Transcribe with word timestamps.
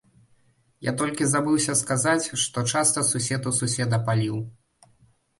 Я 0.85 0.91
толькі 1.01 1.25
забыўся 1.33 1.75
сказаць, 1.81 2.31
што 2.43 2.63
часта 2.73 3.03
сусед 3.09 3.41
у 3.51 3.53
суседа 3.59 3.99
паліў. 4.09 4.41